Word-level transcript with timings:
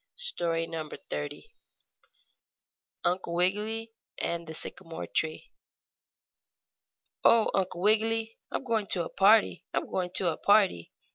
STORY 0.15 0.65
XXX 0.65 1.43
UNCLE 3.03 3.35
WIGGILY 3.35 3.93
AND 4.17 4.47
THE 4.47 4.55
SYCAMORE 4.55 5.05
TREE 5.05 5.51
"Oh, 7.23 7.51
Uncle 7.53 7.81
Wiggily, 7.83 8.39
I'm 8.49 8.63
going 8.63 8.87
to 8.87 9.05
a 9.05 9.09
party! 9.09 9.63
I'm 9.75 9.85
going 9.87 10.09
to 10.15 10.29
a 10.33 10.37
party!" 10.37 10.91